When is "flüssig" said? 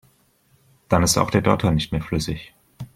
2.01-2.55